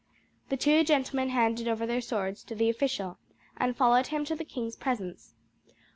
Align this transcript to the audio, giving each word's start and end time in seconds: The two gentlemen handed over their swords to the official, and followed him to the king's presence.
The 0.49 0.57
two 0.57 0.83
gentlemen 0.83 1.29
handed 1.29 1.67
over 1.67 1.85
their 1.85 2.01
swords 2.01 2.43
to 2.45 2.55
the 2.55 2.71
official, 2.71 3.19
and 3.57 3.77
followed 3.77 4.07
him 4.07 4.25
to 4.25 4.35
the 4.35 4.43
king's 4.43 4.75
presence. 4.75 5.35